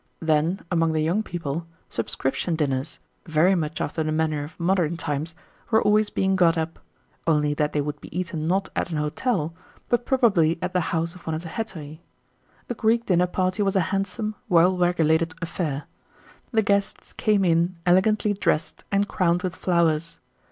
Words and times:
Then, 0.19 0.61
among 0.71 0.93
the 0.93 1.01
young 1.01 1.21
people, 1.21 1.67
subscription 1.87 2.55
dinners, 2.55 2.97
very 3.27 3.53
much 3.53 3.79
after 3.79 4.01
the 4.01 4.11
manner 4.11 4.43
of 4.43 4.59
modern 4.59 4.97
times, 4.97 5.35
were 5.69 5.79
always 5.79 6.09
being 6.09 6.35
got 6.35 6.57
up; 6.57 6.79
only 7.27 7.53
that 7.53 7.71
they 7.73 7.81
would 7.81 8.01
be 8.01 8.09
eaten 8.19 8.47
not 8.47 8.67
at 8.75 8.89
an 8.89 8.97
hotel, 8.97 9.53
but 9.89 10.07
probably 10.07 10.57
at 10.59 10.73
the 10.73 10.79
house 10.89 11.13
of 11.13 11.27
one 11.27 11.35
of 11.35 11.43
the 11.43 11.49
heterae. 11.49 11.99
A 12.67 12.73
Greek 12.73 13.05
dinner 13.05 13.27
party 13.27 13.61
was 13.61 13.75
a 13.75 13.79
handsome, 13.93 14.33
well 14.49 14.75
regulated 14.75 15.35
affair. 15.39 15.83
The 16.51 16.63
guests 16.63 17.13
came 17.13 17.45
in 17.45 17.75
elegantly 17.85 18.33
dressed 18.33 18.83
and 18.91 19.07
crowned 19.07 19.43
with 19.43 19.55
flowers. 19.55 20.17